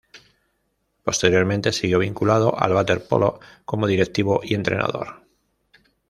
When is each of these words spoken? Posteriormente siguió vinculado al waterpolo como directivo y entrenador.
Posteriormente 1.03 1.71
siguió 1.71 1.99
vinculado 1.99 2.57
al 2.59 2.73
waterpolo 2.73 3.39
como 3.65 3.85
directivo 3.85 4.41
y 4.43 4.55
entrenador. 4.55 5.27